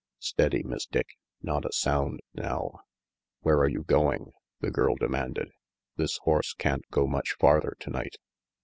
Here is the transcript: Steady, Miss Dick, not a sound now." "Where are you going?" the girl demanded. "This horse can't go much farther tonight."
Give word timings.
Steady, 0.17 0.63
Miss 0.63 0.87
Dick, 0.87 1.09
not 1.43 1.63
a 1.63 1.71
sound 1.71 2.21
now." 2.33 2.79
"Where 3.41 3.59
are 3.59 3.69
you 3.69 3.83
going?" 3.83 4.31
the 4.59 4.71
girl 4.71 4.95
demanded. 4.95 5.51
"This 5.95 6.17
horse 6.23 6.53
can't 6.55 6.89
go 6.89 7.05
much 7.05 7.35
farther 7.39 7.75
tonight." 7.79 8.15